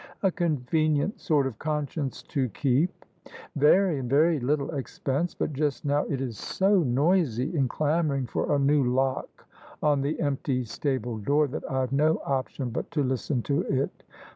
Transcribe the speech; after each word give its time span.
"A 0.23 0.31
convenient 0.31 1.19
sort 1.19 1.45
of 1.45 1.59
conscience 1.59 2.23
to 2.23 2.49
keep!" 2.49 3.05
"Very; 3.55 3.99
and 3.99 4.09
very 4.09 4.39
little 4.39 4.71
expense. 4.71 5.35
But 5.35 5.53
just 5.53 5.85
now 5.85 6.05
it 6.05 6.19
is 6.19 6.39
so 6.39 6.79
noisy 6.79 7.55
in 7.55 7.67
clamouring 7.67 8.25
for 8.25 8.51
a 8.51 8.57
new 8.57 8.83
lock 8.83 9.45
on 9.83 10.01
the 10.01 10.19
empty 10.19 10.63
stable 10.63 11.19
door 11.19 11.47
that 11.49 11.69
IVe 11.69 11.91
no 11.91 12.19
option 12.25 12.71
but 12.71 12.89
to 12.89 13.03
listen 13.03 13.43
to 13.43 13.61
it. 13.61 13.91